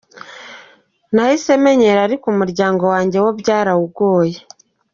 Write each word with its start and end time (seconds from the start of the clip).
Nahise 1.13 1.51
menyera 1.63 1.99
ariko 2.07 2.25
umuryango 2.33 2.83
wanjye 2.93 3.17
wo 3.23 3.31
byarawugoye. 3.39 4.37